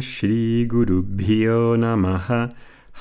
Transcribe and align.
श्रीगुरुभ्यो 0.00 1.76
नमः। 1.78 2.48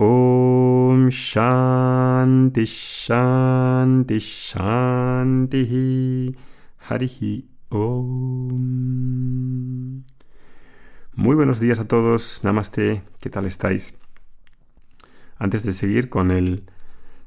ॐ 0.00 1.10
शान्ति 1.10 2.66
शान्ति 2.66 4.20
शान्तिः। 4.20 5.72
हरिः 6.88 7.78
ॐ 7.78 7.80
Muy 11.18 11.34
buenos 11.34 11.58
días 11.58 11.80
a 11.80 11.88
todos, 11.88 12.44
Namaste, 12.44 13.02
¿qué 13.20 13.28
tal 13.28 13.44
estáis? 13.44 13.98
Antes 15.36 15.64
de 15.64 15.72
seguir 15.72 16.10
con, 16.10 16.30
el, 16.30 16.62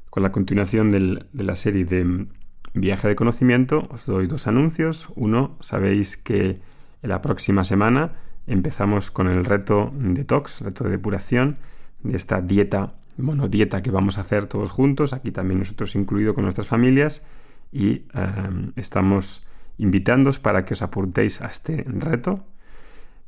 con 0.08 0.22
la 0.22 0.32
continuación 0.32 0.90
de 0.90 1.44
la 1.44 1.54
serie 1.54 1.84
de 1.84 2.26
Viaje 2.72 3.08
de 3.08 3.16
Conocimiento, 3.16 3.86
os 3.90 4.06
doy 4.06 4.28
dos 4.28 4.46
anuncios. 4.46 5.10
Uno, 5.14 5.58
sabéis 5.60 6.16
que 6.16 6.58
la 7.02 7.20
próxima 7.20 7.64
semana 7.64 8.12
empezamos 8.46 9.10
con 9.10 9.28
el 9.28 9.44
reto 9.44 9.92
detox, 9.94 10.62
reto 10.62 10.84
de 10.84 10.90
depuración, 10.92 11.58
de 12.02 12.16
esta 12.16 12.40
dieta, 12.40 12.94
monodieta 13.18 13.82
que 13.82 13.90
vamos 13.90 14.16
a 14.16 14.22
hacer 14.22 14.46
todos 14.46 14.70
juntos, 14.70 15.12
aquí 15.12 15.32
también 15.32 15.58
nosotros 15.58 15.94
incluido 15.96 16.34
con 16.34 16.44
nuestras 16.44 16.66
familias, 16.66 17.22
y 17.70 18.06
eh, 18.14 18.72
estamos 18.74 19.46
invitándoos 19.76 20.38
para 20.38 20.64
que 20.64 20.72
os 20.72 20.80
apuntéis 20.80 21.42
a 21.42 21.48
este 21.48 21.84
reto 21.86 22.46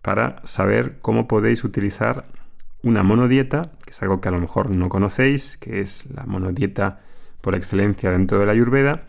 para 0.05 0.43
saber 0.45 0.99
cómo 1.01 1.27
podéis 1.27 1.65
utilizar 1.65 2.27
una 2.83 3.03
monodieta, 3.03 3.73
que 3.87 3.93
es 3.93 4.03
algo 4.03 4.21
que 4.21 4.29
a 4.29 4.33
lo 4.33 4.39
mejor 4.39 4.69
no 4.69 4.91
conocéis, 4.91 5.57
que 5.57 5.81
es 5.81 6.11
la 6.15 6.27
monodieta 6.27 7.01
por 7.41 7.55
excelencia 7.55 8.11
dentro 8.11 8.39
de 8.39 8.45
la 8.45 8.53
ayurveda. 8.53 9.05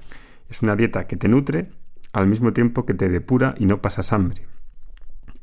Es 0.50 0.62
una 0.62 0.78
dieta 0.78 1.06
que 1.06 1.18
te 1.18 1.28
nutre 1.28 1.70
al 2.14 2.28
mismo 2.28 2.54
tiempo 2.54 2.86
que 2.86 2.94
te 2.94 3.10
depura 3.10 3.56
y 3.60 3.66
no 3.66 3.82
pasas 3.82 4.14
hambre. 4.14 4.48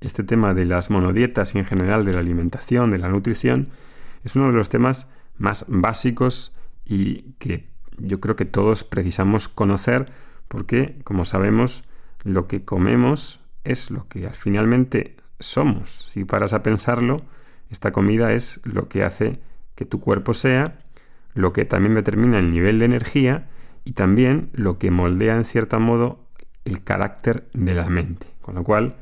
Este 0.01 0.25
tema 0.25 0.55
de 0.55 0.65
las 0.65 0.89
monodietas 0.89 1.55
y 1.55 1.59
en 1.59 1.67
general 1.67 2.07
de 2.07 2.15
la 2.15 2.21
alimentación, 2.21 2.91
de 2.91 2.97
la 2.97 3.11
nutrición, 3.11 3.69
es 4.25 4.35
uno 4.37 4.47
de 4.47 4.57
los 4.57 4.71
temas 4.71 5.07
más 5.37 5.67
básicos 5.69 6.57
y 6.87 7.35
que 7.35 7.69
yo 7.99 8.21
creo 8.21 8.37
que 8.37 8.47
todos 8.47 8.85
precisamos 8.85 9.49
conocer 9.49 10.11
porque, 10.49 10.99
como 11.05 11.27
sabemos, 11.27 11.85
lo 12.25 12.49
que 12.49 12.65
comemos 12.65 13.45
es 13.65 13.91
lo 13.91 14.09
que 14.09 14.31
finalmente 14.31 15.17
somos. 15.43 15.91
Si 16.09 16.25
paras 16.25 16.53
a 16.53 16.63
pensarlo, 16.63 17.23
esta 17.71 17.93
comida 17.93 18.33
es 18.33 18.61
lo 18.65 18.89
que 18.89 19.05
hace 19.05 19.41
que 19.75 19.85
tu 19.85 20.01
cuerpo 20.01 20.35
sea, 20.35 20.79
lo 21.35 21.53
que 21.53 21.65
también 21.65 21.95
determina 21.95 22.39
el 22.39 22.51
nivel 22.51 22.79
de 22.79 22.85
energía 22.85 23.49
y 23.85 23.93
también 23.93 24.51
lo 24.53 24.79
que 24.79 24.91
moldea 24.91 25.37
en 25.37 25.45
cierto 25.45 25.81
modo 25.81 26.25
el 26.65 26.83
carácter 26.83 27.49
de 27.55 27.75
la 27.75 27.89
mente. 27.89 28.27
Con 28.41 28.55
lo 28.55 28.65
cual, 28.65 28.97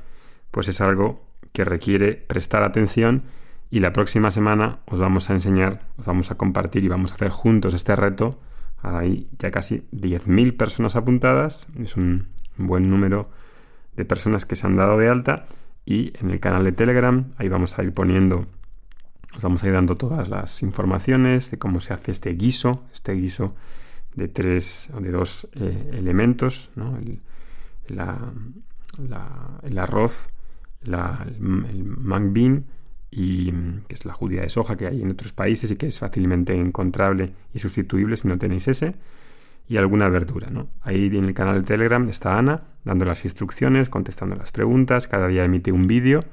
pues 0.50 0.69
es 0.69 0.80
algo 0.80 1.24
que 1.52 1.64
requiere 1.64 2.14
prestar 2.14 2.62
atención 2.62 3.25
y 3.70 3.80
la 3.80 3.92
próxima 3.92 4.30
semana 4.30 4.80
os 4.86 5.00
vamos 5.00 5.30
a 5.30 5.34
enseñar, 5.34 5.86
os 5.97 6.06
vamos 6.06 6.30
a 6.30 6.36
compartir 6.36 6.84
y 6.84 6.88
vamos 6.88 7.12
a 7.12 7.14
hacer 7.14 7.30
juntos 7.30 7.75
este 7.75 7.94
reto 7.97 8.38
hay 8.82 9.28
ya 9.38 9.50
casi 9.50 9.86
10.000 9.92 10.56
personas 10.56 10.97
apuntadas, 10.97 11.66
es 11.78 11.97
un 11.97 12.28
buen 12.56 12.91
número 12.91 13.30
de 13.97 14.04
personas 14.04 14.47
que 14.47 14.56
se 14.56 14.66
han 14.66 14.77
dado 14.77 14.97
de 14.97 15.08
alta 15.08 15.47
y 15.84 16.12
en 16.20 16.30
el 16.30 16.40
canal 16.40 16.64
de 16.64 16.72
Telegram 16.72 17.32
ahí 17.36 17.48
vamos 17.48 17.78
a 17.78 17.82
ir 17.82 17.92
poniendo, 17.92 18.46
os 19.36 19.42
vamos 19.42 19.62
a 19.62 19.66
ir 19.66 19.72
dando 19.72 19.96
todas 19.96 20.28
las 20.28 20.62
informaciones 20.62 21.50
de 21.50 21.58
cómo 21.58 21.80
se 21.80 21.92
hace 21.92 22.10
este 22.10 22.30
guiso, 22.34 22.82
este 22.92 23.12
guiso 23.12 23.54
de 24.14 24.28
tres 24.28 24.90
o 24.94 25.00
de 25.00 25.10
dos 25.10 25.48
eh, 25.54 25.90
elementos, 25.94 26.70
el, 26.76 27.20
el, 27.88 29.78
arroz, 29.78 30.30
el 30.82 31.84
mang 31.84 32.32
bean 32.32 32.66
y 33.10 33.50
que 33.88 33.94
es 33.94 34.04
la 34.04 34.12
judía 34.12 34.42
de 34.42 34.48
soja 34.48 34.76
que 34.76 34.86
hay 34.86 35.02
en 35.02 35.10
otros 35.10 35.32
países 35.32 35.70
y 35.70 35.76
que 35.76 35.86
es 35.86 35.98
fácilmente 35.98 36.54
encontrable 36.54 37.32
y 37.52 37.58
sustituible 37.58 38.16
si 38.16 38.28
no 38.28 38.38
tenéis 38.38 38.69
ese 38.69 38.94
y 39.70 39.76
alguna 39.76 40.08
verdura. 40.08 40.50
¿no? 40.50 40.69
Ahí 40.82 41.06
en 41.06 41.26
el 41.26 41.32
canal 41.32 41.60
de 41.60 41.62
Telegram 41.62 42.06
está 42.08 42.36
Ana 42.36 42.62
dando 42.84 43.04
las 43.04 43.25
instrucciones, 43.25 43.88
contestando 43.88 44.34
las 44.34 44.50
preguntas, 44.50 45.06
cada 45.06 45.28
día 45.28 45.44
emite 45.44 45.70
un 45.70 45.86
vídeo 45.86 46.25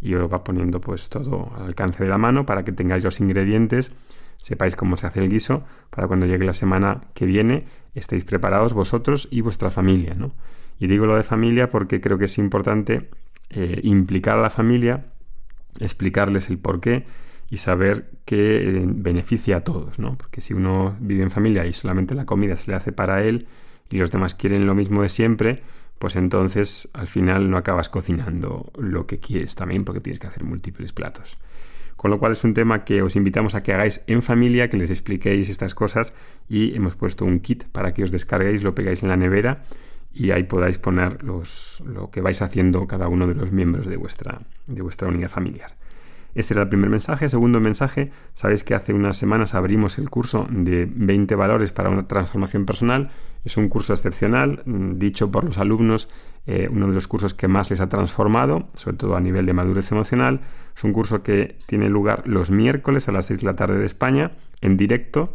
y 0.00 0.14
os 0.14 0.32
va 0.32 0.42
poniendo 0.42 0.80
pues 0.80 1.10
todo 1.10 1.52
al 1.54 1.66
alcance 1.66 2.04
de 2.04 2.08
la 2.08 2.16
mano 2.16 2.46
para 2.46 2.64
que 2.64 2.72
tengáis 2.72 3.04
los 3.04 3.20
ingredientes, 3.20 3.92
sepáis 4.38 4.76
cómo 4.76 4.96
se 4.96 5.06
hace 5.06 5.20
el 5.20 5.28
guiso, 5.28 5.62
para 5.90 6.08
cuando 6.08 6.24
llegue 6.24 6.46
la 6.46 6.54
semana 6.54 7.02
que 7.12 7.26
viene 7.26 7.66
estéis 7.94 8.24
preparados 8.24 8.72
vosotros 8.72 9.28
y 9.30 9.42
vuestra 9.42 9.68
familia. 9.68 10.14
¿no? 10.14 10.32
Y 10.80 10.86
digo 10.86 11.04
lo 11.04 11.16
de 11.16 11.22
familia 11.22 11.68
porque 11.68 12.00
creo 12.00 12.16
que 12.16 12.24
es 12.24 12.38
importante 12.38 13.10
eh, 13.50 13.78
implicar 13.82 14.38
a 14.38 14.42
la 14.42 14.50
familia 14.50 15.04
explicarles 15.80 16.48
el 16.48 16.56
por 16.56 16.80
qué 16.80 17.04
y 17.50 17.58
saber 17.58 18.10
que 18.24 18.68
eh, 18.68 18.82
beneficia 18.86 19.58
a 19.58 19.60
todos, 19.60 19.98
¿no? 19.98 20.16
Porque 20.16 20.40
si 20.40 20.54
uno 20.54 20.96
vive 21.00 21.22
en 21.22 21.30
familia 21.30 21.66
y 21.66 21.72
solamente 21.72 22.14
la 22.14 22.26
comida 22.26 22.56
se 22.56 22.70
le 22.70 22.76
hace 22.76 22.92
para 22.92 23.22
él 23.22 23.46
y 23.90 23.98
los 23.98 24.10
demás 24.10 24.34
quieren 24.34 24.66
lo 24.66 24.74
mismo 24.74 25.02
de 25.02 25.08
siempre, 25.08 25.62
pues 25.98 26.16
entonces 26.16 26.88
al 26.92 27.06
final 27.06 27.50
no 27.50 27.56
acabas 27.56 27.88
cocinando 27.88 28.70
lo 28.78 29.06
que 29.06 29.18
quieres 29.18 29.54
también 29.54 29.84
porque 29.84 30.00
tienes 30.00 30.18
que 30.18 30.26
hacer 30.26 30.44
múltiples 30.44 30.92
platos. 30.92 31.38
Con 31.96 32.10
lo 32.10 32.18
cual 32.18 32.32
es 32.32 32.44
un 32.44 32.52
tema 32.52 32.84
que 32.84 33.00
os 33.00 33.16
invitamos 33.16 33.54
a 33.54 33.62
que 33.62 33.72
hagáis 33.72 34.02
en 34.06 34.20
familia, 34.20 34.68
que 34.68 34.76
les 34.76 34.90
expliquéis 34.90 35.48
estas 35.48 35.74
cosas 35.74 36.12
y 36.48 36.74
hemos 36.76 36.94
puesto 36.94 37.24
un 37.24 37.40
kit 37.40 37.64
para 37.64 37.94
que 37.94 38.04
os 38.04 38.10
descarguéis, 38.10 38.62
lo 38.62 38.74
pegáis 38.74 39.02
en 39.02 39.08
la 39.08 39.16
nevera 39.16 39.64
y 40.12 40.30
ahí 40.30 40.44
podáis 40.44 40.78
poner 40.78 41.22
los, 41.22 41.82
lo 41.86 42.10
que 42.10 42.20
vais 42.20 42.42
haciendo 42.42 42.86
cada 42.86 43.08
uno 43.08 43.26
de 43.26 43.34
los 43.34 43.50
miembros 43.50 43.86
de 43.86 43.96
vuestra, 43.96 44.42
de 44.66 44.82
vuestra 44.82 45.08
unidad 45.08 45.30
familiar. 45.30 45.74
Ese 46.36 46.52
era 46.52 46.64
el 46.64 46.68
primer 46.68 46.90
mensaje. 46.90 47.30
Segundo 47.30 47.62
mensaje, 47.62 48.12
sabéis 48.34 48.62
que 48.62 48.74
hace 48.74 48.92
unas 48.92 49.16
semanas 49.16 49.54
abrimos 49.54 49.96
el 49.96 50.10
curso 50.10 50.46
de 50.50 50.86
20 50.86 51.34
valores 51.34 51.72
para 51.72 51.88
una 51.88 52.06
transformación 52.06 52.66
personal. 52.66 53.08
Es 53.42 53.56
un 53.56 53.70
curso 53.70 53.94
excepcional, 53.94 54.62
mm, 54.66 54.98
dicho 54.98 55.30
por 55.32 55.44
los 55.44 55.56
alumnos, 55.56 56.10
eh, 56.46 56.68
uno 56.70 56.88
de 56.88 56.92
los 56.92 57.08
cursos 57.08 57.32
que 57.32 57.48
más 57.48 57.70
les 57.70 57.80
ha 57.80 57.88
transformado, 57.88 58.68
sobre 58.74 58.98
todo 58.98 59.16
a 59.16 59.20
nivel 59.20 59.46
de 59.46 59.54
madurez 59.54 59.90
emocional. 59.92 60.42
Es 60.76 60.84
un 60.84 60.92
curso 60.92 61.22
que 61.22 61.56
tiene 61.64 61.88
lugar 61.88 62.24
los 62.26 62.50
miércoles 62.50 63.08
a 63.08 63.12
las 63.12 63.26
6 63.26 63.40
de 63.40 63.46
la 63.46 63.56
tarde 63.56 63.78
de 63.78 63.86
España, 63.86 64.32
en 64.60 64.76
directo 64.76 65.34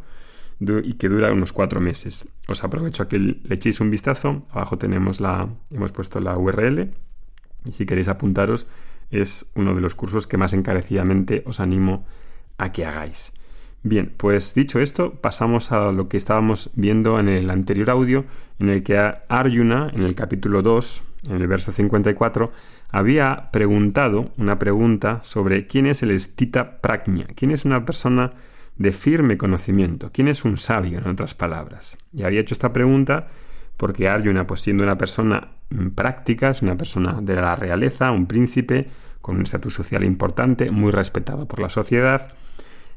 y 0.60 0.94
que 0.94 1.10
dura 1.10 1.34
unos 1.34 1.52
cuatro 1.52 1.82
meses. 1.82 2.30
Os 2.48 2.64
aprovecho 2.64 3.02
a 3.02 3.08
que 3.08 3.18
le 3.18 3.40
echéis 3.50 3.82
un 3.82 3.90
vistazo. 3.90 4.46
Abajo 4.52 4.78
tenemos 4.78 5.20
la, 5.20 5.50
hemos 5.72 5.92
puesto 5.92 6.20
la 6.20 6.38
URL 6.38 6.92
y 7.66 7.74
si 7.74 7.88
queréis 7.88 8.08
apuntaros 8.08 8.68
es 9.12 9.52
uno 9.56 9.76
de 9.76 9.82
los 9.82 9.96
cursos 9.96 10.28
que 10.28 10.38
más 10.38 10.54
encarecidamente 10.54 11.44
os 11.46 11.60
animo 11.60 12.06
a 12.58 12.72
que 12.72 12.86
hagáis. 12.86 13.34
Bien, 13.84 14.14
pues 14.16 14.54
dicho 14.54 14.80
esto, 14.80 15.16
pasamos 15.16 15.72
a 15.72 15.92
lo 15.92 16.08
que 16.08 16.18
estábamos 16.18 16.70
viendo 16.76 17.20
en 17.20 17.28
el 17.28 17.50
anterior 17.50 17.90
audio, 17.90 18.26
en 18.60 18.70
el 18.70 18.84
que 18.84 18.98
Arjuna, 18.98 19.90
en 19.94 20.04
el 20.04 20.16
capítulo 20.16 20.62
2, 20.62 21.04
en 21.30 21.42
el 21.42 21.48
verso 21.48 21.72
54, 21.72 22.52
había 22.90 23.50
preguntado 23.52 24.32
una 24.38 24.60
pregunta 24.60 25.20
sobre 25.24 25.66
quién 25.66 25.88
es 25.88 26.04
el 26.04 26.12
estita 26.12 26.80
prajna, 26.82 27.26
quién 27.36 27.52
es 27.52 27.66
una 27.66 27.86
persona 27.86 28.34
de 28.82 28.92
firme 28.92 29.38
conocimiento. 29.38 30.12
¿Quién 30.12 30.28
es 30.28 30.44
un 30.44 30.58
sabio, 30.58 31.00
en 31.00 31.08
otras 31.08 31.36
palabras? 31.36 31.98
Y 32.12 32.24
había 32.24 32.42
hecho 32.42 32.54
esta 32.54 32.74
pregunta 32.74 33.28
porque 33.78 34.08
Arjuna, 34.08 34.48
pues 34.48 34.62
siendo 34.62 34.84
una 34.84 34.98
persona 34.98 35.50
mm, 35.72 35.90
práctica, 35.90 36.50
es 36.52 36.62
una 36.62 36.78
persona 36.78 37.20
de 37.22 37.36
la 37.36 37.56
realeza, 37.56 38.12
un 38.12 38.28
príncipe 38.28 38.88
con 39.22 39.38
un 39.38 39.44
estatus 39.44 39.74
social 39.74 40.04
importante, 40.04 40.72
muy 40.72 40.92
respetado 40.92 41.48
por 41.48 41.60
la 41.60 41.70
sociedad, 41.70 42.34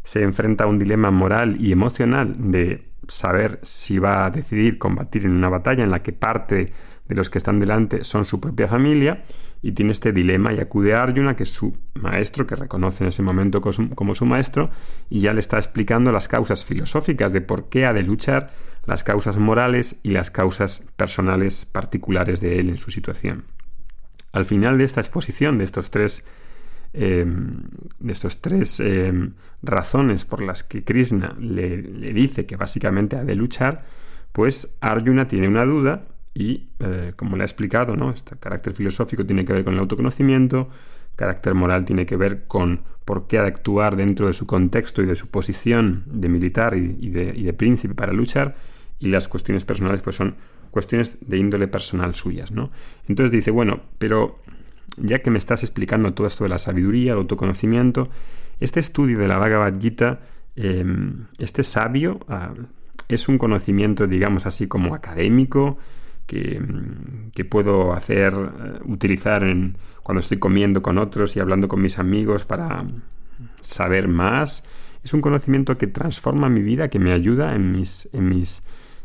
se 0.02 0.22
enfrenta 0.22 0.64
a 0.64 0.66
un 0.66 0.78
dilema 0.78 1.10
moral 1.10 1.56
y 1.58 1.72
emocional 1.72 2.34
de 2.50 2.88
saber 3.08 3.58
si 3.62 3.98
va 3.98 4.26
a 4.26 4.30
decidir 4.30 4.78
combatir 4.78 5.24
en 5.24 5.32
una 5.32 5.48
batalla 5.48 5.84
en 5.84 5.90
la 5.90 6.02
que 6.02 6.12
parte 6.12 6.72
de 7.06 7.14
los 7.14 7.30
que 7.30 7.38
están 7.38 7.60
delante 7.60 8.04
son 8.04 8.24
su 8.24 8.40
propia 8.40 8.68
familia 8.68 9.24
y 9.64 9.72
tiene 9.72 9.92
este 9.92 10.12
dilema 10.12 10.52
y 10.52 10.60
acude 10.60 10.92
a 10.92 11.02
Arjuna, 11.02 11.36
que 11.36 11.44
es 11.44 11.48
su 11.48 11.74
maestro, 11.94 12.46
que 12.46 12.54
reconoce 12.54 13.02
en 13.02 13.08
ese 13.08 13.22
momento 13.22 13.62
como 13.62 14.14
su 14.14 14.26
maestro, 14.26 14.68
y 15.08 15.20
ya 15.20 15.32
le 15.32 15.40
está 15.40 15.56
explicando 15.56 16.12
las 16.12 16.28
causas 16.28 16.66
filosóficas 16.66 17.32
de 17.32 17.40
por 17.40 17.70
qué 17.70 17.86
ha 17.86 17.94
de 17.94 18.02
luchar, 18.02 18.52
las 18.84 19.04
causas 19.04 19.38
morales 19.38 19.96
y 20.02 20.10
las 20.10 20.30
causas 20.30 20.82
personales 20.96 21.64
particulares 21.64 22.42
de 22.42 22.60
él 22.60 22.68
en 22.68 22.76
su 22.76 22.90
situación. 22.90 23.44
Al 24.32 24.44
final 24.44 24.76
de 24.76 24.84
esta 24.84 25.00
exposición, 25.00 25.56
de 25.56 25.64
estos 25.64 25.90
tres, 25.90 26.26
em, 26.92 27.62
de 28.00 28.12
estos 28.12 28.42
tres 28.42 28.80
em, 28.80 29.32
razones 29.62 30.26
por 30.26 30.42
las 30.42 30.62
que 30.62 30.84
Krishna 30.84 31.34
le, 31.40 31.80
le 31.80 32.12
dice 32.12 32.44
que 32.44 32.56
básicamente 32.56 33.16
ha 33.16 33.24
de 33.24 33.34
luchar, 33.34 33.86
pues 34.32 34.76
Arjuna 34.82 35.26
tiene 35.26 35.48
una 35.48 35.64
duda 35.64 36.04
y, 36.34 36.68
eh, 36.80 37.12
como 37.16 37.36
le 37.36 37.42
ha 37.42 37.46
explicado, 37.46 37.96
¿no? 37.96 38.10
este 38.10 38.36
carácter 38.36 38.74
filosófico 38.74 39.24
tiene 39.24 39.44
que 39.44 39.52
ver 39.52 39.64
con 39.64 39.74
el 39.74 39.80
autoconocimiento, 39.80 40.66
carácter 41.16 41.54
moral 41.54 41.84
tiene 41.84 42.06
que 42.06 42.16
ver 42.16 42.46
con 42.46 42.82
por 43.04 43.26
qué 43.26 43.38
de 43.38 43.46
actuar 43.46 43.96
dentro 43.96 44.26
de 44.26 44.32
su 44.32 44.46
contexto 44.46 45.02
y 45.02 45.06
de 45.06 45.14
su 45.14 45.30
posición 45.30 46.02
de 46.06 46.28
militar 46.28 46.76
y, 46.76 47.10
de, 47.10 47.52
príncipe 47.52 47.94
para 47.94 48.12
luchar, 48.12 48.56
y 48.98 49.08
las 49.08 49.28
cuestiones 49.28 49.64
personales 49.64 50.02
pues 50.02 50.16
son 50.16 50.36
cuestiones 50.70 51.18
de 51.20 51.36
índole 51.36 51.68
personal 51.68 52.14
suyas, 52.14 52.50
¿no? 52.50 52.70
Entonces 53.08 53.30
dice, 53.30 53.50
bueno, 53.50 53.82
pero 53.98 54.40
ya 54.96 55.20
que 55.20 55.30
me 55.30 55.38
estás 55.38 55.62
explicando 55.62 56.14
todo 56.14 56.26
esto 56.26 56.44
de 56.44 56.50
la 56.50 56.58
sabiduría, 56.58 57.12
el 57.12 57.18
autoconocimiento, 57.18 58.08
este 58.58 58.80
estudio 58.80 59.18
de 59.18 59.28
la 59.28 59.38
Bhagavad 59.38 59.78
Gita, 59.80 60.20
em, 60.56 61.26
este 61.38 61.62
sabio, 61.62 62.20
ah, 62.28 62.54
es 63.08 63.28
un 63.28 63.38
conocimiento, 63.38 64.06
digamos 64.06 64.46
así, 64.46 64.66
como 64.66 64.94
académico, 64.94 65.78
que, 66.26 67.44
puedo 67.48 67.92
hacer, 67.92 68.32
eh, 68.34 68.78
utilizar 68.84 69.44
en, 69.44 69.76
cuando 70.02 70.20
estoy 70.20 70.38
comiendo 70.38 70.82
con 70.82 70.98
otros 70.98 71.36
y 71.36 71.40
hablando 71.40 71.68
con 71.68 71.80
mis 71.80 71.98
amigos 71.98 72.44
para 72.44 72.84
saber 73.60 74.08
más. 74.08 74.64
Es 75.02 75.12
un 75.12 75.20
conocimiento 75.20 75.76
que 75.76 75.86
transforma 75.86 76.48
mi 76.48 76.62
vida, 76.62 76.88
que 76.88 76.98
me 76.98 77.12
ayuda 77.12 77.54
en 77.54 77.72
mis, 77.72 78.08
en 78.12 78.28
mis, 78.28 78.62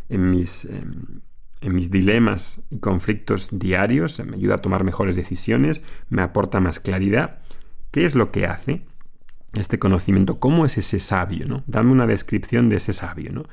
en 0.08 0.32
mis, 0.32 0.66
em, 0.66 1.22
en 1.62 1.76
mis 1.76 1.92
dilemas 1.92 2.62
y 2.70 2.80
conflictos 2.80 3.50
diarios, 3.52 4.22
me 4.26 4.38
ayuda 4.38 4.56
a 4.56 4.60
tomar 4.60 4.84
mejores 4.84 5.16
decisiones, 5.16 5.82
me 6.10 6.22
aporta 6.22 6.60
más 6.60 6.80
claridad. 6.80 7.40
¿Qué 7.92 8.06
es 8.06 8.16
lo 8.16 8.32
que 8.32 8.46
hace 8.46 8.86
este 9.54 9.78
conocimiento? 9.80 10.40
¿Cómo 10.40 10.66
es 10.66 10.78
ese 10.78 11.00
sabio? 11.00 11.48
¿no? 11.48 11.64
Dame 11.68 11.92
una 11.92 12.08
descripción 12.08 12.70
de 12.70 12.78
ese 12.78 12.94
sabio. 12.94 13.34
¿no? 13.34 13.44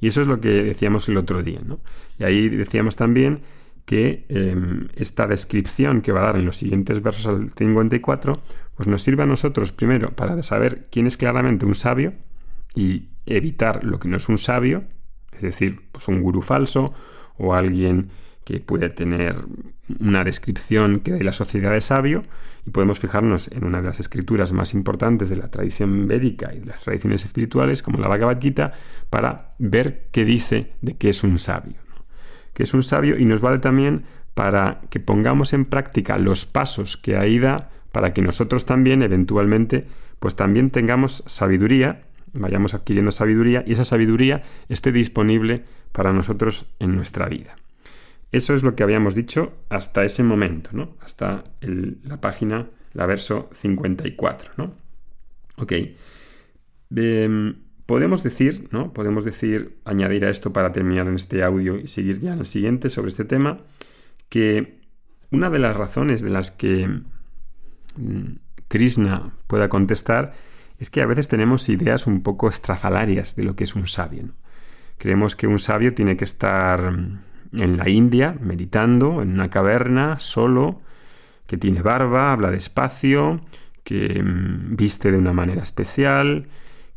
Y 0.00 0.08
eso 0.08 0.22
es 0.22 0.28
lo 0.28 0.40
que 0.40 0.62
decíamos 0.62 1.08
el 1.08 1.16
otro 1.16 1.42
día. 1.42 1.60
¿no? 1.64 1.80
Y 2.18 2.24
ahí 2.24 2.48
decíamos 2.48 2.96
también 2.96 3.42
que 3.84 4.24
em, 4.28 4.88
esta 4.96 5.26
descripción 5.26 6.00
que 6.00 6.12
va 6.12 6.20
a 6.20 6.24
dar 6.24 6.36
en 6.36 6.46
los 6.46 6.56
siguientes 6.56 7.02
versos 7.02 7.26
al 7.26 7.50
54, 7.50 8.40
pues 8.76 8.88
nos 8.88 9.02
sirve 9.02 9.22
a 9.22 9.26
nosotros 9.26 9.72
primero 9.72 10.10
para 10.10 10.42
saber 10.42 10.88
quién 10.90 11.06
es 11.06 11.16
claramente 11.16 11.66
un 11.66 11.74
sabio 11.74 12.14
y 12.74 13.08
evitar 13.26 13.84
lo 13.84 13.98
que 13.98 14.08
no 14.08 14.16
es 14.16 14.28
un 14.28 14.38
sabio, 14.38 14.84
es 15.32 15.42
decir, 15.42 15.80
pues 15.92 16.08
un 16.08 16.20
gurú 16.20 16.42
falso 16.42 16.94
o 17.36 17.54
alguien 17.54 18.10
que 18.44 18.60
puede 18.60 18.90
tener 18.90 19.36
una 20.00 20.24
descripción 20.24 21.00
que 21.00 21.12
de 21.12 21.24
la 21.24 21.32
sociedad 21.32 21.72
de 21.72 21.80
sabio 21.80 22.22
y 22.66 22.70
podemos 22.70 23.00
fijarnos 23.00 23.48
en 23.48 23.64
una 23.64 23.80
de 23.80 23.88
las 23.88 24.00
escrituras 24.00 24.52
más 24.52 24.74
importantes 24.74 25.28
de 25.30 25.36
la 25.36 25.50
tradición 25.50 26.06
védica 26.06 26.52
y 26.54 26.60
de 26.60 26.66
las 26.66 26.82
tradiciones 26.82 27.24
espirituales 27.24 27.82
como 27.82 27.98
la 27.98 28.08
Bhagavad 28.08 28.40
Gita 28.40 28.72
para 29.10 29.54
ver 29.58 30.08
qué 30.12 30.24
dice 30.24 30.72
de 30.80 30.96
qué 30.96 31.10
es 31.10 31.24
un 31.24 31.38
sabio. 31.38 31.76
Que 32.52 32.62
es 32.62 32.74
un 32.74 32.82
sabio 32.82 33.18
y 33.18 33.24
nos 33.24 33.40
vale 33.40 33.58
también 33.58 34.04
para 34.34 34.80
que 34.90 35.00
pongamos 35.00 35.52
en 35.52 35.64
práctica 35.64 36.18
los 36.18 36.46
pasos 36.46 36.96
que 36.96 37.16
ahí 37.16 37.38
da 37.38 37.70
para 37.92 38.12
que 38.12 38.22
nosotros 38.22 38.66
también 38.66 39.02
eventualmente 39.02 39.86
pues 40.18 40.36
también 40.36 40.70
tengamos 40.70 41.22
sabiduría, 41.26 42.02
vayamos 42.32 42.74
adquiriendo 42.74 43.10
sabiduría 43.10 43.62
y 43.66 43.72
esa 43.72 43.84
sabiduría 43.84 44.42
esté 44.68 44.90
disponible 44.90 45.64
para 45.92 46.12
nosotros 46.12 46.66
en 46.78 46.96
nuestra 46.96 47.28
vida. 47.28 47.56
Eso 48.34 48.52
es 48.52 48.64
lo 48.64 48.74
que 48.74 48.82
habíamos 48.82 49.14
dicho 49.14 49.52
hasta 49.68 50.04
ese 50.04 50.24
momento, 50.24 50.70
¿no? 50.72 50.96
Hasta 51.00 51.44
la 51.60 52.20
página, 52.20 52.68
la 52.92 53.06
verso 53.06 53.48
54, 53.52 54.54
¿no? 54.56 54.74
Ok. 55.56 55.72
Em, 56.96 57.54
podemos 57.86 58.24
decir, 58.24 58.66
¿no? 58.72 58.92
Podemos 58.92 59.24
decir, 59.24 59.78
añadir 59.84 60.24
a 60.24 60.30
esto 60.30 60.52
para 60.52 60.72
terminar 60.72 61.06
en 61.06 61.14
este 61.14 61.44
audio 61.44 61.76
y 61.78 61.86
seguir 61.86 62.18
ya 62.18 62.32
en 62.32 62.40
el 62.40 62.46
siguiente 62.46 62.90
sobre 62.90 63.10
este 63.10 63.24
tema, 63.24 63.60
que 64.28 64.80
una 65.30 65.48
de 65.48 65.60
las 65.60 65.76
razones 65.76 66.20
de 66.20 66.30
las 66.30 66.50
que 66.50 66.88
mm, 66.88 68.32
Krishna 68.66 69.36
pueda 69.46 69.68
contestar 69.68 70.34
es 70.80 70.90
que 70.90 71.02
a 71.02 71.06
veces 71.06 71.28
tenemos 71.28 71.68
ideas 71.68 72.08
un 72.08 72.24
poco 72.24 72.48
estrafalarias 72.48 73.36
de 73.36 73.44
lo 73.44 73.54
que 73.54 73.62
es 73.62 73.76
un 73.76 73.86
sabio. 73.86 74.30
Creemos 74.98 75.36
que 75.36 75.46
un 75.46 75.60
sabio 75.60 75.94
tiene 75.94 76.16
que 76.16 76.24
estar 76.24 76.90
mm, 76.90 77.33
en 77.56 77.76
la 77.76 77.88
India, 77.88 78.36
meditando, 78.40 79.22
en 79.22 79.32
una 79.32 79.50
caverna, 79.50 80.18
solo, 80.20 80.80
que 81.46 81.56
tiene 81.56 81.82
barba, 81.82 82.32
habla 82.32 82.50
despacio, 82.50 83.40
que 83.82 84.22
mm, 84.22 84.76
viste 84.76 85.12
de 85.12 85.18
una 85.18 85.32
manera 85.32 85.62
especial, 85.62 86.46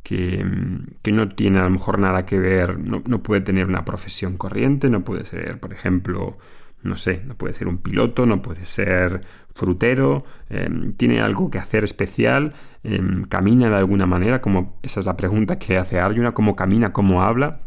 que, 0.03 0.43
mm, 0.43 0.85
que, 1.01 1.11
no 1.11 1.29
tiene 1.29 1.59
a 1.59 1.63
lo 1.63 1.69
mejor 1.69 1.99
nada 1.99 2.25
que 2.25 2.39
ver, 2.39 2.79
no, 2.79 3.01
puede 3.21 3.41
tener 3.41 3.67
una 3.67 3.85
profesión 3.85 4.37
corriente, 4.37 4.89
no 4.89 5.03
puede 5.03 5.25
ser, 5.25 5.59
por 5.59 5.73
ejemplo, 5.73 6.37
no 6.83 6.97
sé, 6.97 7.21
no 7.25 7.35
puede 7.35 7.53
ser 7.53 7.67
un 7.67 7.79
piloto, 7.79 8.25
no 8.25 8.41
puede 8.41 8.65
ser 8.65 9.21
frutero, 9.53 10.23
em, 10.49 10.93
tiene 10.93 11.21
algo 11.21 11.49
que 11.49 11.57
hacer 11.57 11.83
especial, 11.83 12.53
em, 12.83 13.23
camina 13.25 13.69
de 13.69 13.75
alguna 13.77 14.05
manera, 14.05 14.41
como 14.41 14.79
esa 14.83 14.99
es 14.99 15.05
la 15.05 15.17
pregunta 15.17 15.59
que 15.59 15.77
hace 15.77 15.99
Arjuna, 15.99 16.33
cómo 16.33 16.55
camina, 16.55 16.93
cómo 16.93 17.23
habla, 17.23 17.61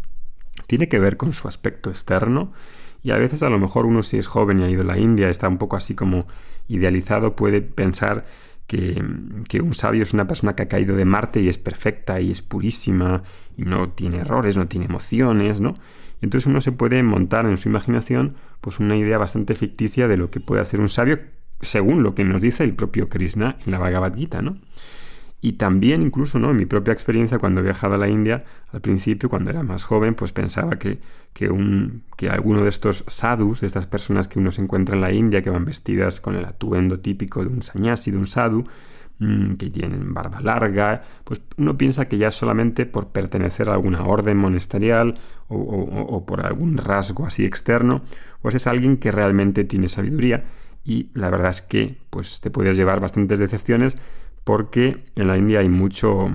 tiene 0.67 0.89
que 0.89 0.99
ver 0.99 1.17
con 1.17 1.33
su 1.33 1.49
aspecto 1.49 1.91
externo 1.91 2.53
y 3.03 3.13
a 3.13 3.19
veces 3.19 3.43
a 3.43 3.51
lo 3.51 3.59
mejor 3.59 3.87
uno 3.87 4.03
si 4.03 4.19
es 4.19 4.27
joven 4.27 4.61
y 4.61 4.65
ha 4.65 4.71
ido 4.71 4.83
a 4.83 4.85
la 4.85 4.99
India, 4.99 5.31
está 5.31 5.49
un 5.49 5.59
poco 5.59 5.77
así 5.77 5.95
como 5.95 6.27
idealizado, 6.69 7.35
puede 7.35 7.63
pensar 7.63 8.27
que, 8.67 9.03
un 9.61 9.75
sabio 9.75 10.05
es 10.05 10.15
una 10.15 10.29
persona 10.29 10.55
que 10.55 10.63
ha 10.63 10.69
caído 10.69 10.95
de 10.95 11.05
Marte 11.05 11.41
y 11.41 11.49
es 11.49 11.59
perfecta 11.59 12.21
y 12.21 12.31
es 12.31 12.41
purísima 12.41 13.25
y 13.57 13.63
no 13.63 13.91
tiene 13.91 14.19
errores, 14.19 14.57
no 14.57 14.69
tiene 14.69 14.87
emociones, 14.87 15.61
¿no? 15.61 15.75
Entonces 16.21 16.47
uno 16.47 16.61
se 16.61 16.71
puede 16.71 17.03
montar 17.03 17.47
en 17.47 17.57
su 17.57 17.69
imaginación 17.69 18.37
pues 18.61 18.79
una 18.79 18.97
idea 18.97 19.19
bastante 19.19 19.55
ficticia 19.55 20.07
de 20.07 20.17
lo 20.17 20.31
que 20.31 20.39
puede 20.39 20.61
hacer 20.61 20.81
un 20.81 20.89
sabio 20.89 21.19
según 21.61 22.03
lo 22.03 22.15
que 22.15 22.25
nos 22.25 22.41
dice 22.41 22.63
el 22.63 22.75
propio 22.75 23.09
Krishna 23.09 23.57
en 23.67 23.73
la 23.73 23.79
Bhagavad 23.79 24.15
Gita, 24.15 24.41
¿no? 24.41 24.59
Y 25.43 25.53
también 25.53 26.03
incluso, 26.03 26.39
¿no? 26.39 26.51
En 26.51 26.57
mi 26.57 26.67
propia 26.67 26.93
experiencia 26.93 27.39
cuando 27.39 27.61
he 27.61 27.65
viajado 27.65 27.95
a 27.95 27.99
la 27.99 28.09
India, 28.09 28.45
al 28.73 28.81
principio, 28.81 29.31
cuando 29.31 29.51
era 29.51 29.63
más 29.63 29.85
joven, 29.85 30.15
pues 30.15 30.33
pensaba 30.33 30.79
que, 30.79 30.99
que, 31.33 31.49
un, 31.49 32.03
que 32.17 32.29
alguno 32.29 32.63
de 32.63 32.69
estos 32.69 33.05
sadhus, 33.07 33.63
de 33.63 33.67
estas 33.67 33.87
personas 33.87 34.29
que 34.29 34.39
uno 34.39 34.51
se 34.51 34.61
encuentra 34.61 34.95
en 34.95 35.01
la 35.01 35.13
India, 35.13 35.41
que 35.41 35.49
van 35.49 35.65
vestidas 35.65 36.21
con 36.21 36.37
el 36.37 36.45
atuendo 36.45 37.01
típico 37.01 37.43
de 37.43 37.49
un 37.49 37.63
sanyasi, 37.63 38.11
de 38.11 38.19
un 38.19 38.27
sadhu, 38.27 38.65
mm, 39.19 39.55
que 39.55 39.71
tienen 39.71 40.13
barba 40.13 40.41
larga, 40.43 41.05
pues 41.25 41.41
uno 41.57 41.79
piensa 41.79 42.07
que 42.07 42.19
ya 42.19 42.31
solamente 42.31 42.85
por 42.85 43.09
pertenecer 43.09 43.71
a 43.71 43.73
alguna 43.73 44.05
orden 44.05 44.37
monasterial 44.37 45.15
o, 45.49 45.57
o 45.57 46.27
por 46.27 46.45
algún 46.45 46.77
rasgo 46.77 47.25
así 47.25 47.47
externo, 47.47 48.03
pues 48.43 48.55
es 48.55 48.67
alguien 48.67 48.99
que 48.99 49.11
realmente 49.11 49.65
tiene 49.65 49.89
sabiduría 49.89 50.45
y 50.85 51.11
la 51.15 51.31
verdad 51.31 51.51
es 51.51 51.63
que 51.63 51.99
pues 52.11 52.41
te 52.41 52.51
puedes 52.51 52.77
llevar 52.77 53.01
bastantes 53.01 53.39
decepciones 53.39 53.97
porque 54.45 55.05
en 55.17 55.29
la 55.29 55.37
India 55.37 55.61
hay 55.61 55.69
mucho, 55.69 56.31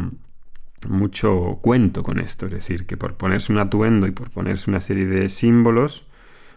mucho 0.87 1.59
cuento 1.61 2.03
con 2.03 2.19
esto, 2.19 2.45
es 2.45 2.51
decir, 2.51 2.85
que 2.85 2.97
por 2.97 3.15
ponerse 3.15 3.51
un 3.51 3.59
atuendo 3.59 4.07
y 4.07 4.11
por 4.11 4.29
ponerse 4.29 4.69
una 4.69 4.81
serie 4.81 5.05
de 5.05 5.29
símbolos, 5.29 6.07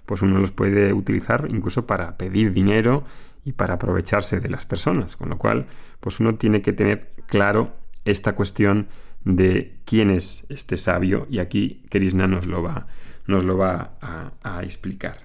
pues 0.07 0.23
uno 0.23 0.39
los 0.39 0.53
puede 0.53 0.93
utilizar 0.93 1.47
incluso 1.51 1.87
para 1.87 2.17
pedir 2.17 2.53
dinero 2.53 3.05
y 3.45 3.53
para 3.53 3.75
aprovecharse 3.75 4.41
de 4.41 4.49
las 4.49 4.67
personas, 4.67 5.17
con 5.17 5.29
lo 5.29 5.39
cual, 5.39 5.67
pues 6.01 6.21
uno 6.21 6.37
tiene 6.37 6.63
que 6.63 6.73
tener 6.73 7.13
claro 7.27 7.75
esta 8.05 8.35
cuestión 8.35 8.89
de 9.25 9.77
quién 9.85 10.11
es 10.11 10.47
este 10.49 10.77
sabio 10.77 11.27
y 11.31 11.41
aquí 11.41 11.85
Krishna 11.91 12.27
nos 12.27 12.47
lo 12.47 12.63
va, 12.63 12.87
nos 13.27 13.45
lo 13.45 13.57
va 13.57 13.97
a, 14.01 14.33
a 14.43 14.63
explicar. 14.63 15.19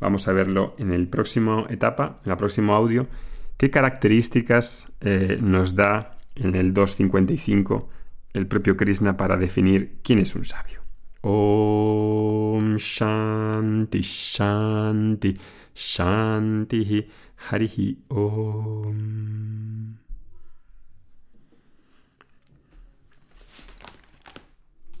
Vamos 0.00 0.26
a 0.28 0.32
verlo 0.32 0.74
en 0.78 0.92
el 0.92 1.08
próximo 1.08 1.66
etapa, 1.68 2.20
en 2.24 2.32
el 2.32 2.36
próximo 2.36 2.74
audio 2.74 3.06
¿Qué 3.56 3.70
características 3.70 4.92
eh, 5.00 5.38
nos 5.40 5.74
da 5.74 6.18
en 6.34 6.54
el 6.54 6.74
255 6.74 7.88
el 8.32 8.46
propio 8.46 8.76
Krishna 8.76 9.16
para 9.16 9.36
definir 9.36 10.00
quién 10.02 10.18
es 10.18 10.34
un 10.34 10.44
sabio? 10.44 10.82
Om 11.20 12.76
Shanti 12.76 14.00
Shanti 14.00 15.38
Shanti 15.74 17.06
Harihi 17.48 18.04
Om. 18.08 20.03